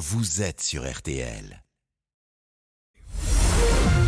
vous 0.00 0.40
êtes 0.40 0.62
sur 0.62 0.90
RTL. 0.90 1.62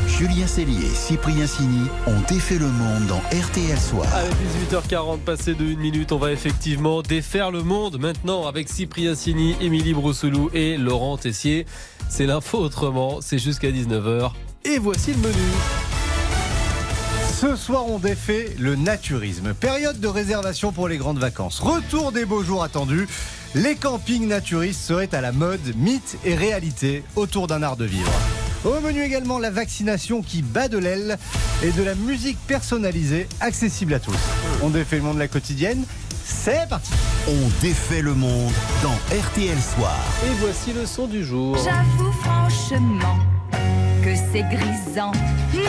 Julien 0.06 0.46
Cellier 0.46 0.86
et 0.86 0.94
Cyprien 0.94 1.46
Sini 1.46 1.86
ont 2.06 2.18
défait 2.26 2.56
le 2.56 2.68
monde 2.68 3.06
dans 3.08 3.18
RTL 3.18 3.78
Soir. 3.78 4.06
Avec 4.14 4.32
18h40 4.72 5.18
passé 5.18 5.54
de 5.54 5.64
1 5.64 5.76
minute, 5.76 6.12
on 6.12 6.16
va 6.16 6.32
effectivement 6.32 7.02
défaire 7.02 7.50
le 7.50 7.62
monde 7.62 8.00
maintenant 8.00 8.46
avec 8.46 8.70
Cyprien 8.70 9.14
Sini, 9.14 9.54
Émilie 9.60 9.92
Broussoulou 9.92 10.48
et 10.54 10.78
Laurent 10.78 11.18
Tessier. 11.18 11.66
C'est 12.08 12.24
l'info 12.24 12.58
autrement, 12.58 13.20
c'est 13.20 13.38
jusqu'à 13.38 13.70
19h. 13.70 14.32
Et 14.64 14.78
voici 14.78 15.10
le 15.12 15.18
menu. 15.18 15.52
Ce 17.38 17.54
soir, 17.54 17.86
on 17.86 17.98
défait 17.98 18.54
le 18.58 18.76
naturisme. 18.76 19.52
Période 19.52 20.00
de 20.00 20.08
réservation 20.08 20.72
pour 20.72 20.88
les 20.88 20.96
grandes 20.96 21.18
vacances. 21.18 21.60
Retour 21.60 22.12
des 22.12 22.24
beaux 22.24 22.42
jours 22.42 22.62
attendus. 22.62 23.08
Les 23.54 23.76
campings 23.76 24.26
naturistes 24.28 24.80
seraient 24.80 25.14
à 25.14 25.20
la 25.20 25.30
mode, 25.30 25.76
mythe 25.76 26.16
et 26.24 26.34
réalité 26.34 27.04
autour 27.16 27.48
d'un 27.48 27.62
art 27.62 27.76
de 27.76 27.84
vivre. 27.84 28.10
Au 28.64 28.80
menu 28.80 29.02
également 29.02 29.38
la 29.38 29.50
vaccination 29.50 30.22
qui 30.22 30.40
bat 30.40 30.68
de 30.68 30.78
l'aile 30.78 31.18
et 31.62 31.70
de 31.70 31.82
la 31.82 31.94
musique 31.94 32.38
personnalisée 32.46 33.28
accessible 33.40 33.92
à 33.92 34.00
tous. 34.00 34.16
On 34.62 34.70
défait 34.70 34.96
le 34.96 35.02
monde 35.02 35.16
de 35.16 35.20
la 35.20 35.28
quotidienne. 35.28 35.84
C'est 36.24 36.66
parti 36.68 36.92
On 37.28 37.60
défait 37.60 38.00
le 38.00 38.14
monde 38.14 38.52
dans 38.82 38.94
RTL 39.14 39.58
Soir. 39.60 40.00
Et 40.24 40.34
voici 40.40 40.72
le 40.72 40.86
son 40.86 41.06
du 41.06 41.22
jour. 41.22 41.58
J'avoue 41.58 42.12
franchement 42.22 43.18
que 44.02 44.14
c'est 44.32 44.44
grisant. 44.44 45.12
Nu 45.52 45.60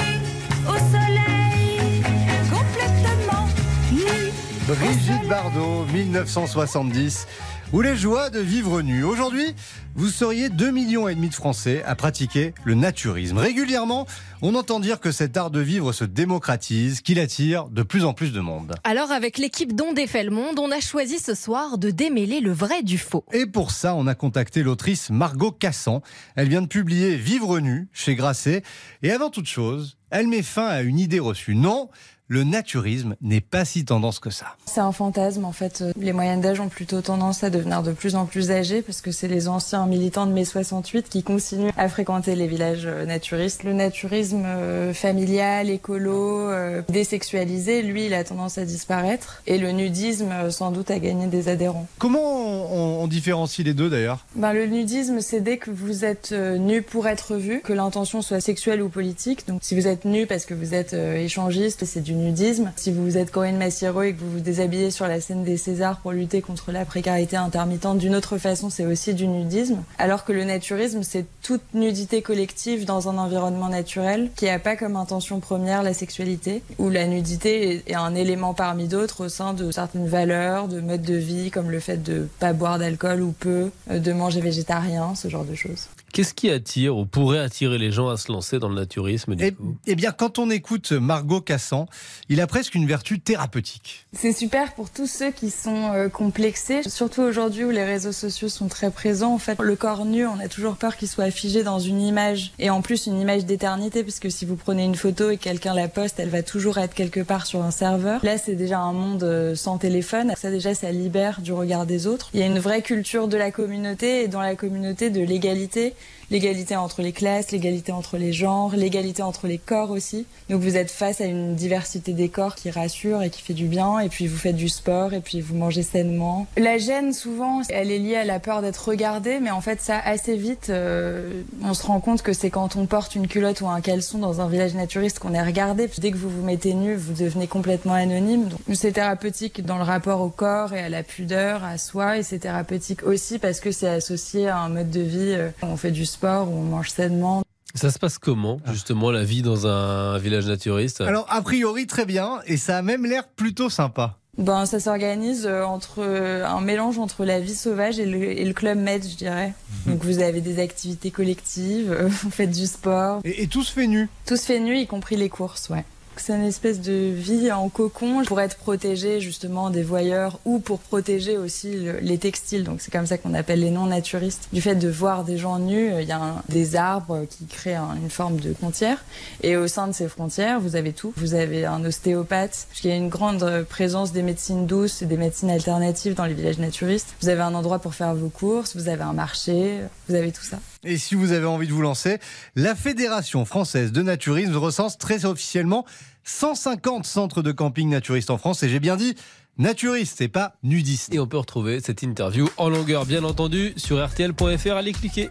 au 0.69 0.77
soleil, 0.77 2.01
complètement 2.49 3.47
nu. 3.91 4.31
Brigitte 4.67 5.27
Bardot, 5.27 5.85
1970, 5.93 7.27
ou 7.73 7.81
les 7.81 7.97
joies 7.97 8.29
de 8.29 8.39
vivre 8.39 8.83
nu. 8.83 9.03
Aujourd'hui, 9.03 9.55
vous 9.95 10.07
seriez 10.07 10.49
2 10.49 10.69
millions 10.69 11.07
et 11.07 11.15
demi 11.15 11.29
de 11.29 11.33
Français 11.33 11.81
à 11.85 11.95
pratiquer 11.95 12.53
le 12.65 12.75
naturisme. 12.75 13.39
Régulièrement, 13.39 14.05
on 14.43 14.53
entend 14.53 14.79
dire 14.79 14.99
que 14.99 15.11
cet 15.11 15.37
art 15.37 15.49
de 15.49 15.59
vivre 15.59 15.91
se 15.91 16.03
démocratise, 16.05 17.01
qu'il 17.01 17.19
attire 17.19 17.69
de 17.69 17.81
plus 17.81 18.05
en 18.05 18.13
plus 18.13 18.31
de 18.31 18.39
monde. 18.39 18.75
Alors 18.83 19.11
avec 19.11 19.39
l'équipe 19.39 19.75
dont 19.75 19.91
défait 19.91 20.23
le 20.23 20.29
monde, 20.29 20.59
on 20.59 20.69
a 20.69 20.79
choisi 20.79 21.17
ce 21.17 21.33
soir 21.33 21.79
de 21.79 21.89
démêler 21.89 22.41
le 22.41 22.51
vrai 22.51 22.83
du 22.83 22.99
faux. 22.99 23.25
Et 23.33 23.47
pour 23.47 23.71
ça, 23.71 23.95
on 23.95 24.05
a 24.05 24.13
contacté 24.13 24.61
l'autrice 24.61 25.09
Margot 25.09 25.51
Cassan. 25.51 26.01
Elle 26.35 26.49
vient 26.49 26.61
de 26.61 26.67
publier 26.67 27.15
Vivre 27.15 27.59
nu 27.59 27.87
chez 27.91 28.13
Grasset. 28.13 28.61
Et 29.01 29.11
avant 29.11 29.31
toute 29.31 29.47
chose, 29.47 29.97
elle 30.11 30.27
met 30.27 30.43
fin 30.43 30.67
à 30.67 30.81
une 30.81 30.99
idée 30.99 31.19
reçue. 31.19 31.55
Non, 31.55 31.89
le 32.33 32.43
naturisme 32.43 33.15
n'est 33.21 33.41
pas 33.41 33.63
si 33.63 33.85
tendance 33.85 34.17
que 34.17 34.31
ça. 34.31 34.55
C'est 34.65 34.81
un 34.81 34.91
fantasme 34.91 35.45
en 35.45 35.51
fait. 35.51 35.83
Les 35.95 36.13
moyennes 36.13 36.41
d'âge 36.41 36.59
ont 36.59 36.67
plutôt 36.67 37.01
tendance 37.01 37.43
à 37.43 37.51
devenir 37.51 37.83
de 37.83 37.91
plus 37.91 38.15
en 38.15 38.25
plus 38.25 38.49
âgées 38.49 38.81
parce 38.81 39.01
que 39.01 39.11
c'est 39.11 39.27
les 39.27 39.47
anciens 39.47 39.85
militants 39.85 40.25
de 40.25 40.31
mai 40.31 40.43
68 40.43 41.09
qui 41.09 41.21
continuent 41.21 41.69
à 41.77 41.87
fréquenter 41.89 42.35
les 42.35 42.47
villages 42.47 42.87
euh, 42.87 43.05
naturistes. 43.05 43.63
Le 43.63 43.73
naturisme 43.73 44.45
euh, 44.45 44.95
familial, 44.95 45.69
écolo, 45.69 46.49
euh, 46.49 46.81
désexualisé, 46.89 47.83
lui, 47.83 48.07
il 48.07 48.15
a 48.15 48.23
tendance 48.23 48.57
à 48.57 48.65
disparaître 48.65 49.43
et 49.45 49.59
le 49.59 49.71
nudisme 49.71 50.31
euh, 50.31 50.49
sans 50.49 50.71
doute 50.71 50.89
a 50.89 50.97
gagné 50.97 51.27
des 51.27 51.49
adhérents. 51.49 51.87
Comment 51.99 52.19
on, 52.19 53.03
on 53.03 53.07
différencie 53.07 53.63
les 53.63 53.75
deux 53.75 53.89
d'ailleurs? 53.89 54.25
Ben, 54.35 54.53
le 54.53 54.65
nudisme, 54.65 55.21
c'est 55.21 55.41
dès 55.41 55.57
que 55.57 55.69
vous 55.69 56.03
êtes 56.03 56.31
euh, 56.31 56.57
nu 56.57 56.81
pour 56.81 57.07
être 57.07 57.35
vu, 57.35 57.61
que 57.61 57.73
l'intention 57.73 58.23
soit 58.23 58.41
sexuelle 58.41 58.81
ou 58.81 58.89
politique. 58.89 59.47
Donc 59.47 59.59
si 59.61 59.75
vous 59.75 59.87
êtes 59.87 60.05
nu 60.05 60.25
parce 60.25 60.45
que 60.45 60.55
vous 60.55 60.73
êtes 60.73 60.93
euh, 60.93 61.15
échangiste, 61.17 61.85
c'est 61.85 62.01
du 62.01 62.13
nudisme. 62.23 62.71
Si 62.75 62.91
vous 62.91 63.17
êtes 63.17 63.31
Corinne 63.31 63.57
Massiero 63.57 64.01
et 64.03 64.13
que 64.13 64.19
vous 64.21 64.31
vous 64.31 64.39
déshabillez 64.39 64.91
sur 64.91 65.07
la 65.07 65.21
scène 65.21 65.43
des 65.43 65.57
Césars 65.57 65.99
pour 65.99 66.11
lutter 66.11 66.41
contre 66.41 66.71
la 66.71 66.85
précarité 66.85 67.35
intermittente 67.35 67.97
d'une 67.99 68.15
autre 68.15 68.37
façon, 68.37 68.69
c'est 68.69 68.85
aussi 68.85 69.13
du 69.13 69.27
nudisme. 69.27 69.83
Alors 69.97 70.23
que 70.25 70.31
le 70.31 70.43
naturisme, 70.43 71.03
c'est 71.03 71.25
toute 71.41 71.61
nudité 71.73 72.21
collective 72.21 72.85
dans 72.85 73.09
un 73.09 73.17
environnement 73.17 73.69
naturel 73.69 74.29
qui 74.35 74.45
n'a 74.45 74.59
pas 74.59 74.75
comme 74.75 74.95
intention 74.95 75.39
première 75.39 75.83
la 75.83 75.93
sexualité, 75.93 76.63
où 76.79 76.89
la 76.89 77.05
nudité 77.07 77.83
est- 77.87 77.93
un 77.95 78.15
élément 78.15 78.53
parmi 78.53 78.87
d'autres 78.87 79.25
au 79.25 79.29
sein 79.29 79.53
de 79.53 79.71
certaines 79.71 80.07
valeurs, 80.07 80.67
de 80.67 80.79
modes 80.81 81.01
de 81.03 81.15
vie, 81.15 81.51
comme 81.51 81.69
le 81.69 81.79
fait 81.79 82.01
de 82.01 82.27
pas 82.39 82.53
boire 82.53 82.79
d'alcool 82.79 83.21
ou 83.21 83.31
peu, 83.31 83.69
euh, 83.91 83.99
de 83.99 84.13
manger 84.13 84.41
végétarien, 84.41 85.15
ce 85.15 85.27
genre 85.27 85.45
de 85.45 85.55
choses. 85.55 85.87
Qu'est-ce 86.11 86.35
qui 86.35 86.51
attire 86.51 86.95
ou 86.95 87.05
pourrait 87.07 87.39
attirer 87.39 87.79
les 87.79 87.91
gens 87.91 88.07
à 88.09 88.17
se 88.17 88.31
lancer 88.31 88.59
dans 88.59 88.69
le 88.69 88.75
naturisme 88.75 89.33
du 89.35 89.45
Eh, 89.45 89.51
coup? 89.51 89.75
eh 89.87 89.95
bien, 89.95 90.11
quand 90.11 90.37
on 90.37 90.51
écoute 90.51 90.91
Margot 90.91 91.41
Cassan, 91.41 91.87
il 92.29 92.41
a 92.41 92.47
presque 92.47 92.75
une 92.75 92.87
vertu 92.87 93.19
thérapeutique. 93.19 94.05
C'est 94.13 94.33
super 94.33 94.73
pour 94.73 94.89
tous 94.89 95.07
ceux 95.07 95.31
qui 95.31 95.49
sont 95.49 95.91
euh, 95.93 96.09
complexés, 96.09 96.81
surtout 96.87 97.21
aujourd'hui 97.21 97.63
où 97.63 97.69
les 97.69 97.83
réseaux 97.83 98.11
sociaux 98.11 98.49
sont 98.49 98.67
très 98.67 98.91
présents. 98.91 99.33
En 99.33 99.39
fait, 99.39 99.59
le 99.59 99.75
corps 99.75 100.05
nu, 100.05 100.25
on 100.25 100.39
a 100.39 100.47
toujours 100.47 100.75
peur 100.75 100.97
qu'il 100.97 101.07
soit 101.07 101.31
figé 101.31 101.63
dans 101.63 101.79
une 101.79 102.01
image, 102.01 102.53
et 102.59 102.69
en 102.69 102.81
plus 102.81 103.07
une 103.07 103.19
image 103.19 103.45
d'éternité, 103.45 104.03
puisque 104.03 104.31
si 104.31 104.45
vous 104.45 104.55
prenez 104.55 104.83
une 104.83 104.95
photo 104.95 105.29
et 105.29 105.37
quelqu'un 105.37 105.73
la 105.73 105.87
poste, 105.87 106.19
elle 106.19 106.29
va 106.29 106.43
toujours 106.43 106.77
être 106.77 106.93
quelque 106.93 107.21
part 107.21 107.45
sur 107.45 107.63
un 107.63 107.71
serveur. 107.71 108.23
Là, 108.23 108.37
c'est 108.37 108.55
déjà 108.55 108.79
un 108.79 108.93
monde 108.93 109.23
euh, 109.23 109.55
sans 109.55 109.77
téléphone. 109.77 110.33
Ça 110.37 110.51
déjà, 110.51 110.73
ça 110.75 110.91
libère 110.91 111.41
du 111.41 111.53
regard 111.53 111.85
des 111.85 112.07
autres. 112.07 112.29
Il 112.33 112.39
y 112.39 112.43
a 112.43 112.45
une 112.45 112.59
vraie 112.59 112.81
culture 112.81 113.27
de 113.27 113.37
la 113.37 113.51
communauté 113.51 114.23
et 114.23 114.27
dans 114.27 114.41
la 114.41 114.55
communauté 114.55 115.09
de 115.09 115.21
l'égalité. 115.21 115.93
L'égalité 116.33 116.75
entre 116.75 117.03
les 117.03 117.11
classes, 117.11 117.51
l'égalité 117.51 117.91
entre 117.91 118.17
les 118.17 118.33
genres, 118.33 118.75
l'égalité 118.75 119.21
entre 119.21 119.45
les 119.45 119.59
corps 119.59 119.91
aussi. 119.91 120.25
Donc 120.49 120.61
vous 120.61 120.77
êtes 120.77 120.89
face 120.89 121.21
à 121.21 121.25
une 121.25 121.53
diversité 121.53 122.11
des 122.11 122.27
corps 122.27 122.55
qui 122.55 122.71
rassure 122.71 123.21
et 123.21 123.29
qui 123.29 123.43
fait 123.43 123.53
du 123.53 123.67
bien, 123.67 123.99
et 123.99 124.09
puis 124.09 124.25
vous 124.25 124.37
faites 124.37 124.55
du 124.55 124.67
sport, 124.67 125.13
et 125.13 125.19
puis 125.19 125.41
vous 125.41 125.53
mangez 125.55 125.83
sainement. 125.83 126.47
La 126.57 126.79
gêne, 126.79 127.13
souvent, 127.13 127.61
elle 127.69 127.91
est 127.91 127.99
liée 127.99 128.15
à 128.15 128.23
la 128.25 128.39
peur 128.39 128.63
d'être 128.63 128.89
regardé, 128.89 129.39
mais 129.39 129.51
en 129.51 129.61
fait 129.61 129.79
ça, 129.79 129.99
assez 129.99 130.35
vite, 130.35 130.71
euh, 130.71 131.43
on 131.63 131.75
se 131.75 131.85
rend 131.85 131.99
compte 131.99 132.23
que 132.23 132.33
c'est 132.33 132.49
quand 132.49 132.75
on 132.77 132.87
porte 132.87 133.13
une 133.13 133.27
culotte 133.27 133.61
ou 133.61 133.67
un 133.67 133.79
caleçon 133.79 134.17
dans 134.17 134.41
un 134.41 134.49
village 134.49 134.73
naturiste 134.73 135.19
qu'on 135.19 135.35
est 135.35 135.43
regardé. 135.43 135.87
Dès 135.99 136.09
que 136.09 136.17
vous 136.17 136.29
vous 136.29 136.43
mettez 136.43 136.73
nu, 136.73 136.95
vous 136.95 137.13
devenez 137.13 137.45
complètement 137.45 137.93
anonyme. 137.93 138.45
Donc 138.49 138.59
c'est 138.73 138.93
thérapeutique 138.93 139.63
dans 139.63 139.77
le 139.77 139.83
rapport 139.83 140.21
au 140.21 140.29
corps 140.29 140.73
et 140.73 140.79
à 140.81 140.89
la 140.89 141.03
pudeur, 141.03 141.63
à 141.63 141.77
soi, 141.77 142.17
et 142.17 142.23
c'est 142.23 142.39
thérapeutique 142.39 143.03
aussi 143.03 143.37
parce 143.37 143.59
que 143.59 143.71
c'est 143.71 143.87
associé 143.87 144.47
à 144.47 144.57
un 144.57 144.69
mode 144.69 144.89
de 144.89 145.01
vie. 145.01 145.35
euh, 145.37 145.49
On 145.61 145.77
fait 145.77 145.91
du 145.91 146.07
sport, 146.07 146.22
on 146.27 146.63
mange 146.63 146.89
sainement. 146.89 147.43
Ça 147.75 147.89
se 147.89 147.97
passe 147.97 148.17
comment, 148.19 148.59
justement, 148.71 149.09
la 149.11 149.23
vie 149.23 149.41
dans 149.41 149.65
un 149.65 150.17
village 150.19 150.45
naturiste? 150.47 151.01
Alors, 151.01 151.25
a 151.29 151.41
priori, 151.41 151.87
très 151.87 152.05
bien, 152.05 152.39
et 152.45 152.57
ça 152.57 152.77
a 152.77 152.81
même 152.83 153.05
l'air 153.05 153.27
plutôt 153.27 153.69
sympa. 153.69 154.17
Ben, 154.37 154.65
ça 154.65 154.79
s'organise 154.79 155.45
euh, 155.45 155.63
entre 155.63 155.99
euh, 155.99 156.43
un 156.45 156.59
mélange 156.61 156.97
entre 156.97 157.23
la 157.23 157.39
vie 157.39 157.53
sauvage 157.53 157.99
et 157.99 158.05
le, 158.07 158.23
et 158.23 158.43
le 158.45 158.53
club 158.53 158.79
med, 158.79 159.03
je 159.07 159.15
dirais. 159.15 159.53
Donc 159.85 160.03
vous 160.03 160.19
avez 160.19 160.41
des 160.41 160.59
activités 160.59 161.11
collectives, 161.11 161.91
euh, 161.91 162.07
vous 162.23 162.31
faites 162.31 162.49
du 162.51 162.65
sport, 162.65 163.21
Et, 163.25 163.43
et 163.43 163.47
tout 163.47 163.63
se 163.63 163.71
fait 163.71 163.85
nu? 163.85 164.09
tout 164.25 164.35
se 164.37 164.45
fait 164.45 164.59
nu, 164.59 164.77
y 164.77 164.87
compris 164.87 165.17
les 165.17 165.29
courses, 165.29 165.69
ouais. 165.69 165.83
C'est 166.15 166.33
une 166.33 166.43
espèce 166.43 166.79
de 166.79 167.11
vie 167.11 167.51
en 167.51 167.69
cocon 167.69 168.23
pour 168.25 168.39
être 168.39 168.57
protégé 168.57 169.19
justement 169.19 169.69
des 169.69 169.83
voyeurs 169.83 170.39
ou 170.45 170.59
pour 170.59 170.79
protéger 170.79 171.37
aussi 171.37 171.73
le- 171.75 171.99
les 171.99 172.17
textiles. 172.17 172.63
Donc 172.63 172.81
c'est 172.81 172.91
comme 172.91 173.05
ça 173.07 173.17
qu'on 173.17 173.33
appelle 173.33 173.59
les 173.59 173.71
non-naturistes. 173.71 174.47
Du 174.53 174.61
fait 174.61 174.75
de 174.75 174.87
voir 174.89 175.23
des 175.23 175.37
gens 175.37 175.59
nus, 175.59 175.91
euh, 175.91 176.01
il 176.01 176.07
y 176.07 176.11
a 176.11 176.35
des 176.49 176.75
arbres 176.75 177.25
qui 177.29 177.45
créent 177.45 177.75
un- 177.75 177.95
une 177.95 178.09
forme 178.09 178.37
de 178.37 178.53
frontière. 178.53 179.03
Et 179.41 179.57
au 179.57 179.67
sein 179.67 179.87
de 179.87 179.93
ces 179.93 180.07
frontières, 180.07 180.59
vous 180.59 180.75
avez 180.75 180.93
tout. 180.93 181.13
Vous 181.17 181.33
avez 181.33 181.65
un 181.65 181.83
ostéopathe, 181.83 182.67
parce 182.69 182.79
qu'il 182.81 182.89
y 182.89 182.93
a 182.93 182.97
une 182.97 183.09
grande 183.09 183.43
euh, 183.43 183.63
présence 183.63 184.13
des 184.13 184.21
médecines 184.23 184.65
douces 184.65 185.01
et 185.01 185.05
des 185.05 185.17
médecines 185.17 185.49
alternatives 185.49 186.13
dans 186.13 186.25
les 186.25 186.33
villages 186.35 186.59
naturistes. 186.59 187.07
Vous 187.21 187.29
avez 187.29 187.41
un 187.41 187.53
endroit 187.53 187.79
pour 187.79 187.95
faire 187.95 188.13
vos 188.15 188.29
courses, 188.29 188.75
vous 188.75 188.87
avez 188.87 189.03
un 189.03 189.13
marché, 189.13 189.79
vous 190.07 190.15
avez 190.15 190.31
tout 190.31 190.43
ça. 190.43 190.57
Et 190.85 190.97
si 190.97 191.15
vous 191.15 191.31
avez 191.31 191.45
envie 191.45 191.67
de 191.67 191.73
vous 191.73 191.81
lancer, 191.81 192.19
la 192.55 192.75
Fédération 192.75 193.45
française 193.45 193.91
de 193.91 194.01
naturisme 194.01 194.55
recense 194.57 194.97
très 194.97 195.25
officiellement 195.25 195.85
150 196.25 197.05
centres 197.05 197.41
de 197.41 197.51
camping 197.51 197.89
naturistes 197.89 198.29
en 198.29 198.37
France. 198.37 198.63
Et 198.63 198.69
j'ai 198.69 198.79
bien 198.79 198.97
dit 198.97 199.15
naturistes 199.57 200.19
et 200.21 200.27
pas 200.27 200.55
nudistes. 200.61 201.13
Et 201.13 201.19
on 201.19 201.27
peut 201.27 201.37
retrouver 201.37 201.79
cette 201.79 202.03
interview 202.03 202.49
en 202.57 202.69
longueur, 202.69 203.05
bien 203.05 203.23
entendu, 203.23 203.73
sur 203.77 204.03
rtl.fr. 204.05 204.71
Allez 204.73 204.91
cliquer. 204.91 205.29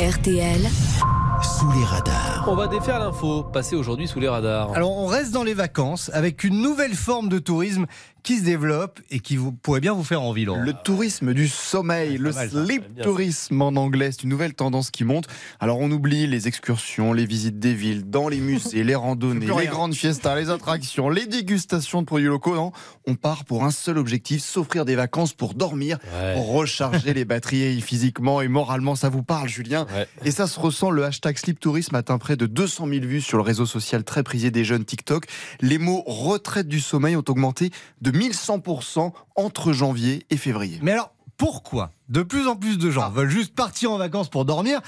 RTL, 0.00 0.60
Sous 1.42 1.72
les 1.72 1.84
radars. 1.84 2.44
On 2.46 2.54
va 2.54 2.68
défaire 2.68 3.00
l'info, 3.00 3.42
passer 3.42 3.74
aujourd'hui 3.74 4.06
sous 4.06 4.20
les 4.20 4.28
radars. 4.28 4.72
Alors 4.74 4.96
on 4.96 5.06
reste 5.06 5.32
dans 5.32 5.42
les 5.42 5.54
vacances 5.54 6.08
avec 6.14 6.44
une 6.44 6.62
nouvelle 6.62 6.94
forme 6.94 7.28
de 7.28 7.40
tourisme 7.40 7.86
qui 8.22 8.38
se 8.38 8.44
développe 8.44 9.00
et 9.10 9.20
qui 9.20 9.36
vous, 9.36 9.52
pourrait 9.52 9.80
bien 9.80 9.92
vous 9.92 10.04
faire 10.04 10.22
envie, 10.22 10.44
Laurent. 10.44 10.60
Le 10.60 10.72
tourisme 10.72 11.32
du 11.32 11.48
sommeil, 11.48 12.18
le 12.18 12.32
mal, 12.32 12.50
sleep 12.50 12.84
ça. 12.96 13.02
tourisme 13.04 13.62
en 13.62 13.68
anglais, 13.68 14.10
c'est 14.12 14.24
une 14.24 14.28
nouvelle 14.30 14.54
tendance 14.54 14.90
qui 14.90 15.04
monte. 15.04 15.26
Alors 15.60 15.78
on 15.80 15.90
oublie 15.90 16.26
les 16.26 16.46
excursions, 16.48 17.12
les 17.12 17.26
visites 17.26 17.58
des 17.58 17.74
villes, 17.74 18.08
dans 18.08 18.28
les 18.28 18.38
musées, 18.40 18.84
les 18.84 18.94
randonnées, 18.94 19.46
les 19.58 19.66
grandes 19.66 19.94
fiestas, 19.94 20.36
les 20.36 20.50
attractions, 20.50 21.08
les 21.08 21.26
dégustations 21.26 22.00
de 22.02 22.06
produits 22.06 22.28
locaux. 22.28 22.54
Non, 22.54 22.72
on 23.06 23.14
part 23.14 23.44
pour 23.44 23.64
un 23.64 23.70
seul 23.70 23.98
objectif, 23.98 24.42
s'offrir 24.42 24.84
des 24.84 24.94
vacances 24.96 25.32
pour 25.32 25.54
dormir, 25.54 25.98
Ouais. 26.12 26.34
pour 26.34 26.52
recharger 26.52 27.14
les 27.14 27.24
batteries 27.26 27.80
physiquement 27.80 28.40
et 28.40 28.48
moralement. 28.48 28.94
Ça 28.94 29.08
vous 29.08 29.22
parle, 29.22 29.48
Julien? 29.48 29.86
Ouais. 29.94 30.06
Et 30.24 30.30
ça 30.30 30.46
se 30.46 30.58
ressent, 30.58 30.90
le 30.90 31.04
hashtag 31.04 31.38
Sleep 31.38 31.60
Tourisme 31.60 31.94
atteint 31.94 32.18
près 32.18 32.36
de 32.36 32.46
200 32.46 32.86
000 32.88 33.00
vues 33.06 33.20
sur 33.20 33.36
le 33.38 33.42
réseau 33.42 33.66
social 33.66 34.04
très 34.04 34.22
prisé 34.22 34.50
des 34.50 34.64
jeunes 34.64 34.84
TikTok. 34.84 35.26
Les 35.60 35.78
mots 35.78 36.02
retraite 36.06 36.68
du 36.68 36.80
sommeil 36.80 37.16
ont 37.16 37.24
augmenté 37.28 37.70
de 38.00 38.07
1100% 38.10 39.12
entre 39.36 39.72
janvier 39.72 40.26
et 40.30 40.36
février. 40.36 40.78
Mais 40.82 40.92
alors, 40.92 41.12
pourquoi 41.36 41.92
de 42.08 42.22
plus 42.22 42.48
en 42.48 42.56
plus 42.56 42.78
de 42.78 42.90
gens 42.90 43.10
veulent 43.10 43.30
juste 43.30 43.54
partir 43.54 43.92
en 43.92 43.98
vacances 43.98 44.28
pour 44.28 44.44
dormir 44.44 44.80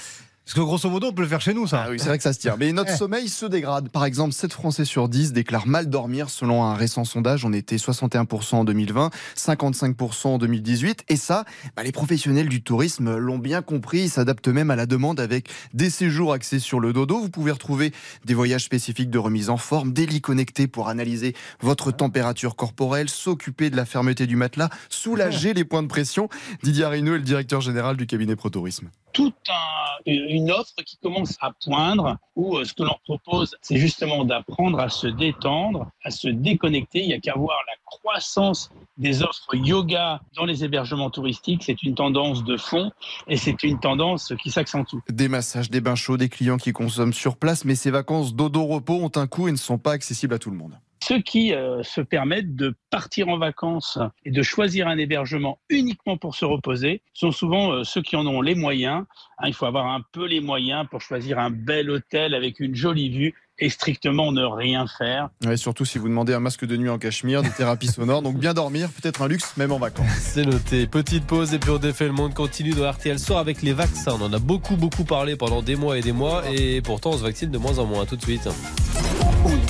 parce 0.45 0.55
que 0.55 0.59
grosso 0.61 0.89
modo, 0.89 1.07
on 1.07 1.13
peut 1.13 1.21
le 1.21 1.27
faire 1.27 1.39
chez 1.39 1.53
nous, 1.53 1.67
ça. 1.67 1.83
Ah 1.85 1.89
oui, 1.91 1.97
c'est 1.99 2.07
vrai 2.07 2.17
que 2.17 2.23
ça 2.23 2.33
se 2.33 2.39
tient. 2.39 2.55
Mais 2.59 2.73
notre 2.73 2.91
Eh. 2.93 2.97
sommeil 2.97 3.29
se 3.29 3.45
dégrade. 3.45 3.89
Par 3.89 4.03
exemple, 4.05 4.33
7 4.33 4.51
Français 4.51 4.85
sur 4.85 5.07
10 5.07 5.31
déclarent 5.33 5.67
mal 5.67 5.87
dormir 5.89 6.29
selon 6.29 6.63
un 6.65 6.73
récent 6.73 7.05
sondage. 7.05 7.45
On 7.45 7.53
était 7.53 7.77
61% 7.77 8.55
en 8.57 8.63
2020, 8.65 9.11
55% 9.37 10.27
en 10.33 10.37
2018. 10.37 11.05
Et 11.09 11.15
ça, 11.15 11.45
bah, 11.75 11.83
les 11.83 11.91
professionnels 11.91 12.49
du 12.49 12.61
tourisme 12.63 13.15
l'ont 13.17 13.37
bien 13.37 13.61
compris. 13.61 14.01
Ils 14.03 14.09
s'adaptent 14.09 14.47
même 14.49 14.71
à 14.71 14.75
la 14.75 14.85
demande 14.85 15.19
avec 15.19 15.47
des 15.73 15.89
séjours 15.89 16.33
axés 16.33 16.59
sur 16.59 16.79
le 16.79 16.91
dodo. 16.91 17.19
Vous 17.19 17.29
pouvez 17.29 17.51
retrouver 17.51 17.93
des 18.25 18.33
voyages 18.33 18.65
spécifiques 18.65 19.09
de 19.09 19.19
remise 19.19 19.49
en 19.49 19.57
forme, 19.57 19.93
des 19.93 20.05
lits 20.05 20.21
connectés 20.21 20.67
pour 20.67 20.89
analyser 20.89 21.35
votre 21.61 21.91
température 21.91 22.55
corporelle, 22.55 23.09
s'occuper 23.09 23.69
de 23.69 23.75
la 23.77 23.85
fermeté 23.85 24.27
du 24.27 24.35
matelas, 24.35 24.69
soulager 24.89 25.53
les 25.53 25.63
points 25.65 25.83
de 25.83 25.87
pression. 25.87 26.29
Didier 26.63 26.83
Arinaud 26.85 27.13
est 27.15 27.19
le 27.19 27.23
directeur 27.23 27.61
général 27.61 27.95
du 27.95 28.05
cabinet 28.07 28.35
Pro 28.35 28.49
Tourisme. 28.49 28.89
Toute 29.13 29.35
un- 29.49 30.01
une 30.05 30.51
offre 30.51 30.73
qui 30.85 30.97
commence 30.97 31.37
à 31.41 31.51
poindre, 31.63 32.17
où 32.35 32.57
euh, 32.57 32.65
ce 32.65 32.73
que 32.73 32.83
l'on 32.83 32.95
propose, 33.03 33.55
c'est 33.61 33.77
justement 33.77 34.25
d'apprendre 34.25 34.79
à 34.79 34.89
se 34.89 35.07
détendre, 35.07 35.89
à 36.03 36.11
se 36.11 36.27
déconnecter. 36.27 37.01
Il 37.01 37.07
n'y 37.07 37.13
a 37.13 37.19
qu'à 37.19 37.33
voir 37.35 37.57
la 37.67 37.73
croissance 37.85 38.69
des 38.97 39.21
offres 39.23 39.53
yoga 39.55 40.21
dans 40.35 40.45
les 40.45 40.63
hébergements 40.63 41.09
touristiques. 41.09 41.63
C'est 41.63 41.83
une 41.83 41.95
tendance 41.95 42.43
de 42.43 42.57
fond 42.57 42.91
et 43.27 43.37
c'est 43.37 43.63
une 43.63 43.79
tendance 43.79 44.33
qui 44.41 44.49
s'accentue. 44.49 44.97
Des 45.09 45.27
massages, 45.27 45.69
des 45.69 45.81
bains 45.81 45.95
chauds, 45.95 46.17
des 46.17 46.29
clients 46.29 46.57
qui 46.57 46.71
consomment 46.71 47.13
sur 47.13 47.35
place, 47.37 47.65
mais 47.65 47.75
ces 47.75 47.91
vacances 47.91 48.33
dodo-repos 48.33 48.95
ont 49.03 49.11
un 49.15 49.27
coût 49.27 49.47
et 49.47 49.51
ne 49.51 49.57
sont 49.57 49.77
pas 49.77 49.91
accessibles 49.91 50.33
à 50.33 50.39
tout 50.39 50.51
le 50.51 50.57
monde. 50.57 50.77
Ceux 51.03 51.19
qui 51.19 51.53
euh, 51.53 51.81
se 51.83 51.99
permettent 51.99 52.55
de 52.55 52.75
partir 52.91 53.27
en 53.29 53.37
vacances 53.37 53.97
et 54.23 54.31
de 54.31 54.41
choisir 54.43 54.87
un 54.87 54.97
hébergement 54.97 55.59
uniquement 55.69 56.17
pour 56.17 56.35
se 56.35 56.45
reposer 56.45 57.01
sont 57.13 57.31
souvent 57.31 57.71
euh, 57.71 57.83
ceux 57.83 58.03
qui 58.03 58.15
en 58.15 58.27
ont 58.27 58.41
les 58.41 58.53
moyens. 58.53 59.05
Hein, 59.39 59.47
il 59.47 59.53
faut 59.53 59.65
avoir 59.65 59.87
un 59.87 60.01
peu 60.11 60.27
les 60.27 60.41
moyens 60.41 60.85
pour 60.89 61.01
choisir 61.01 61.39
un 61.39 61.49
bel 61.49 61.89
hôtel 61.89 62.35
avec 62.35 62.59
une 62.59 62.75
jolie 62.75 63.09
vue 63.09 63.33
et 63.57 63.69
strictement 63.69 64.31
ne 64.31 64.43
rien 64.43 64.85
faire. 64.85 65.29
Ouais, 65.43 65.57
surtout 65.57 65.85
si 65.85 65.97
vous 65.97 66.07
demandez 66.07 66.33
un 66.33 66.39
masque 66.39 66.65
de 66.65 66.77
nuit 66.77 66.89
en 66.89 66.99
cachemire, 66.99 67.41
des 67.41 67.51
thérapies 67.51 67.87
sonores, 67.91 68.21
donc 68.21 68.37
bien 68.37 68.53
dormir, 68.53 68.89
peut-être 68.89 69.23
un 69.23 69.27
luxe, 69.27 69.57
même 69.57 69.71
en 69.71 69.79
vacances. 69.79 70.07
C'est 70.19 70.45
noté. 70.45 70.85
Petite 70.85 71.25
pause 71.25 71.53
et 71.55 71.59
puis 71.59 71.71
on 71.71 71.77
défait 71.77 72.05
le 72.05 72.13
monde 72.13 72.35
continue 72.35 72.71
dans 72.71 72.89
RTL 72.89 73.17
Soir 73.17 73.39
avec 73.39 73.63
les 73.63 73.73
vaccins. 73.73 74.17
On 74.19 74.25
en 74.25 74.33
a 74.33 74.39
beaucoup 74.39 74.75
beaucoup 74.75 75.03
parlé 75.03 75.35
pendant 75.35 75.63
des 75.63 75.75
mois 75.75 75.97
et 75.97 76.01
des 76.01 76.13
mois 76.13 76.43
et 76.51 76.81
pourtant 76.81 77.11
on 77.11 77.17
se 77.17 77.23
vaccine 77.23 77.49
de 77.49 77.57
moins 77.57 77.79
en 77.79 77.85
moins. 77.85 78.05
Tout 78.05 78.17
de 78.17 78.21
suite. 78.21 78.47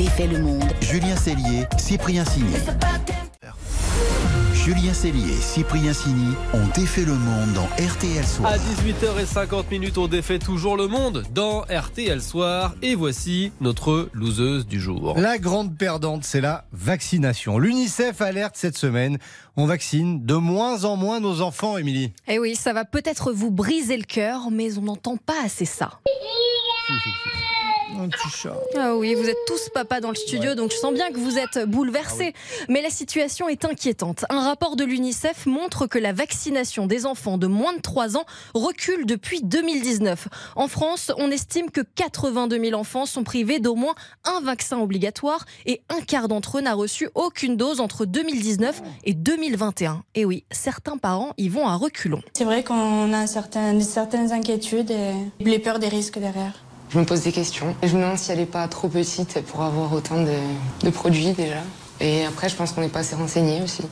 Défait 0.01 0.25
le 0.25 0.39
monde. 0.39 0.63
Julien 0.81 1.15
Cellier, 1.15 1.68
Cyprien 1.77 2.25
Signé. 2.25 2.57
Julien 4.51 4.95
Cellier 4.95 5.31
et 5.31 5.42
Cyprien 5.42 5.94
Signy 5.94 6.33
ont 6.56 6.65
défait 6.74 7.06
le 7.06 7.13
monde 7.13 7.53
dans 7.53 7.68
RTL 7.77 8.25
Soir. 8.25 8.51
À 8.51 8.57
18h50 8.57 9.69
minutes, 9.69 10.00
on 10.00 10.07
défait 10.07 10.39
toujours 10.39 10.75
le 10.75 10.88
monde 10.88 11.24
dans 11.36 11.62
RTL 11.69 12.19
Soir 12.19 12.74
et 12.81 12.95
voici 12.95 13.51
notre 13.62 14.09
loseuse 14.13 14.65
du 14.65 14.80
jour. 14.80 15.13
La 15.19 15.38
grande 15.38 15.77
perdante, 15.77 16.24
c'est 16.24 16.42
la 16.42 16.65
vaccination. 16.71 17.59
L'UNICEF 17.59 18.21
alerte 18.21 18.56
cette 18.57 18.80
semaine. 18.80 19.19
On 19.56 19.68
vaccine 19.68 20.25
de 20.25 20.33
moins 20.33 20.83
en 20.83 20.95
moins 20.95 21.19
nos 21.19 21.42
enfants, 21.42 21.77
Émilie. 21.77 22.12
Eh 22.27 22.39
oui, 22.39 22.56
ça 22.56 22.74
va 22.74 22.86
peut-être 22.86 23.31
vous 23.31 23.51
briser 23.51 23.98
le 23.98 24.06
cœur, 24.06 24.50
mais 24.50 24.80
on 24.80 24.81
n'entend 24.81 25.18
pas 25.18 25.44
assez 25.45 25.65
ça. 25.65 26.00
Un 28.00 28.10
petit 28.10 28.30
chat. 28.30 28.56
Ah 28.78 28.96
oui, 28.96 29.14
vous 29.16 29.28
êtes 29.28 29.38
tous 29.48 29.70
papa 29.70 30.00
dans 30.00 30.10
le 30.10 30.16
studio, 30.16 30.56
donc 30.56 30.72
je 30.72 30.78
sens 30.78 30.94
bien 30.94 31.12
que 31.12 31.20
vous 31.20 31.38
êtes 31.38 31.70
bouleversés. 31.70 32.34
Mais 32.70 32.82
la 32.82 32.90
situation 32.90 33.50
est 33.50 33.66
inquiétante. 33.66 34.26
Un 34.30 34.42
rapport 34.42 34.76
de 34.76 34.84
l'UNICEF 34.84 35.46
montre 35.46 35.88
que 35.88 36.00
la 36.00 36.14
vaccination 36.14 36.86
des 36.86 37.06
enfants 37.06 37.38
de 37.38 37.48
moins 37.48 37.74
de 37.74 37.82
3 37.82 38.18
ans 38.18 38.26
recule 38.54 39.06
depuis 39.06 39.42
2019. 39.44 40.28
En 40.56 40.68
France, 40.68 41.12
on 41.18 41.30
estime 41.32 41.70
que 41.70 41.82
82 41.82 42.60
000 42.60 42.80
enfants 42.80 43.06
sont 43.06 43.24
privés 43.24 43.60
d'au 43.60 43.76
moins 43.76 43.96
un 44.24 44.42
vaccin 44.42 44.80
obligatoire 44.80 45.46
et 45.66 45.82
un 45.90 46.02
quart 46.02 46.28
d'entre 46.28 46.58
eux 46.58 46.62
n'a 46.62 46.74
reçu 46.74 47.10
aucune 47.16 47.58
dose 47.58 47.80
entre 47.80 48.06
2019 48.06 48.82
et 49.04 49.14
2021. 49.14 50.04
Et 50.16 50.26
oui, 50.26 50.44
certains 50.52 50.98
parents 50.98 51.34
y 51.38 51.50
vont 51.50 51.68
à 51.68 51.76
reculons. 51.76 52.22
C'est 52.34 52.46
vrai 52.46 52.64
qu'on 52.64 53.14
a 53.14 53.28
certaines, 53.28 53.82
certaines 53.82 54.32
inquiétudes 54.32 54.92
et 54.92 55.14
les 55.40 55.60
peurs 55.60 55.80
des 55.80 55.90
risques 55.90 56.20
derrière. 56.20 56.54
Je 56.92 57.00
me 57.00 57.06
pose 57.06 57.22
des 57.24 57.32
questions. 57.32 57.74
Je 57.84 57.96
me 57.96 58.02
demande 58.02 58.18
si 58.18 58.32
elle 58.34 58.40
n'est 58.40 58.46
pas 58.46 58.68
trop 58.68 58.90
petite 58.90 59.42
pour 59.48 59.62
avoir 59.62 59.94
autant 59.94 60.22
de, 60.22 60.36
de 60.84 60.90
produits 60.90 61.32
déjà. 61.32 61.62
Et 62.02 62.26
après, 62.26 62.50
je 62.50 62.56
pense 62.58 62.74
qu'on 62.74 62.82
n'est 62.82 62.90
pas 62.90 63.00
assez 63.00 63.16
renseigné 63.16 63.62
aussi. 63.62 63.84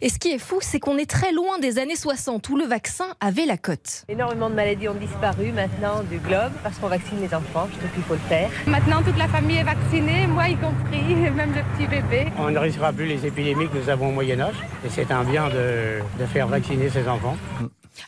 Et 0.00 0.08
ce 0.08 0.18
qui 0.18 0.30
est 0.30 0.38
fou, 0.38 0.58
c'est 0.62 0.80
qu'on 0.80 0.96
est 0.96 1.08
très 1.08 1.32
loin 1.32 1.58
des 1.58 1.78
années 1.78 1.94
60 1.94 2.48
où 2.48 2.56
le 2.56 2.64
vaccin 2.64 3.06
avait 3.20 3.44
la 3.44 3.58
cote. 3.58 4.04
Énormément 4.08 4.48
de 4.48 4.54
maladies 4.54 4.88
ont 4.88 4.94
disparu 4.94 5.52
maintenant 5.52 6.02
du 6.10 6.18
globe 6.18 6.52
parce 6.62 6.78
qu'on 6.78 6.88
vaccine 6.88 7.20
les 7.20 7.34
enfants. 7.34 7.68
Je 7.72 7.78
trouve 7.78 7.90
qu'il 7.92 8.02
faut 8.04 8.14
le 8.14 8.20
faire. 8.28 8.50
Maintenant, 8.66 9.02
toute 9.02 9.18
la 9.18 9.28
famille 9.28 9.58
est 9.58 9.64
vaccinée, 9.64 10.26
moi 10.26 10.48
y 10.48 10.56
compris, 10.56 11.14
même 11.36 11.52
le 11.54 11.62
petit 11.76 11.86
bébé. 11.86 12.32
On 12.38 12.50
ne 12.50 12.58
risquera 12.58 12.92
plus 12.94 13.06
les 13.06 13.26
épidémies 13.26 13.68
que 13.68 13.76
nous 13.76 13.88
avons 13.90 14.08
au 14.08 14.12
Moyen 14.12 14.40
Âge. 14.40 14.56
Et 14.86 14.88
c'est 14.88 15.10
un 15.10 15.22
bien 15.22 15.48
de, 15.48 16.00
de 16.18 16.26
faire 16.26 16.48
vacciner 16.48 16.88
ses 16.88 17.06
enfants. 17.08 17.36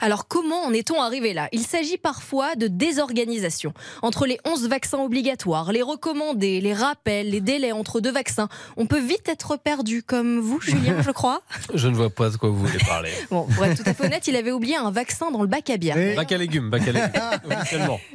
Alors 0.01 0.29
comment 0.29 0.63
en 0.63 0.73
est-on 0.73 1.01
arrivé 1.01 1.33
là? 1.33 1.49
Il 1.53 1.67
s'agit 1.67 1.99
parfois 1.99 2.55
de 2.57 2.67
désorganisation. 2.67 3.73
Entre 4.03 4.27
les 4.27 4.39
11 4.45 4.69
vaccins 4.69 4.99
obligatoires, 4.99 5.73
les 5.73 5.83
recommandés, 5.83 6.61
les 6.61 6.75
rappels, 6.75 7.31
les 7.31 7.41
délais 7.41 7.73
entre 7.73 8.01
deux 8.01 8.13
vaccins, 8.13 8.49
on 8.77 8.87
peut 8.87 9.01
vite 9.01 9.29
être 9.29 9.57
perdu, 9.57 10.03
comme 10.03 10.41
vous, 10.41 10.61
Julien, 10.61 11.03
je 11.05 11.11
crois. 11.11 11.43
Je 11.75 11.89
ne 11.89 11.95
vois 11.95 12.11
pas 12.11 12.31
de 12.31 12.37
quoi 12.37 12.51
vous 12.51 12.67
voulez 12.67 12.79
parler. 12.87 13.11
Bon, 13.31 13.45
pour 13.45 13.65
être 13.65 13.83
tout 13.83 13.89
à 13.89 13.95
fait 13.95 14.07
honnête, 14.07 14.27
il 14.27 14.35
avait 14.35 14.51
oublié 14.51 14.77
un 14.77 14.91
vaccin 14.91 15.31
dans 15.31 15.43
le 15.43 15.47
bac 15.47 15.71
à 15.71 15.77
bière. 15.77 16.17
Bac 16.17 16.33
à 16.33 16.37
légumes, 16.37 16.69
bac 16.71 16.83
à 16.83 16.93
légumes. 16.93 17.11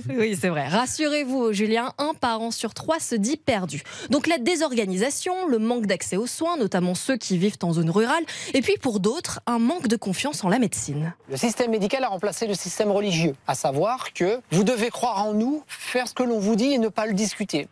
Oui, 0.17 0.37
c'est 0.39 0.49
vrai. 0.49 0.67
Rassurez-vous, 0.67 1.53
Julien, 1.53 1.93
un 1.97 2.13
parent 2.13 2.51
sur 2.51 2.73
trois 2.73 2.99
se 2.99 3.15
dit 3.15 3.37
perdu. 3.37 3.83
Donc 4.09 4.27
la 4.27 4.37
désorganisation, 4.37 5.47
le 5.47 5.57
manque 5.59 5.85
d'accès 5.85 6.17
aux 6.17 6.27
soins, 6.27 6.57
notamment 6.57 6.95
ceux 6.95 7.17
qui 7.17 7.37
vivent 7.37 7.57
en 7.63 7.73
zone 7.73 7.89
rurale, 7.89 8.23
et 8.53 8.61
puis 8.61 8.75
pour 8.79 8.99
d'autres, 8.99 9.39
un 9.45 9.59
manque 9.59 9.87
de 9.87 9.95
confiance 9.95 10.43
en 10.43 10.49
la 10.49 10.59
médecine. 10.59 11.13
Le 11.29 11.37
système 11.37 11.64
médical 11.67 12.03
a 12.03 12.07
remplacé 12.07 12.47
le 12.47 12.53
système 12.53 12.91
religieux, 12.91 13.35
à 13.47 13.55
savoir 13.55 14.13
que 14.13 14.41
vous 14.51 14.63
devez 14.63 14.89
croire 14.89 15.23
en 15.25 15.33
nous, 15.33 15.63
faire 15.67 16.07
ce 16.07 16.13
que 16.13 16.23
l'on 16.23 16.39
vous 16.39 16.55
dit 16.55 16.73
et 16.73 16.77
ne 16.77 16.89
pas 16.89 17.05
le 17.05 17.13
discuter. 17.13 17.67